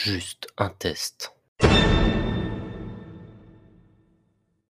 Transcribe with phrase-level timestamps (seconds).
[0.00, 1.32] Juste un test.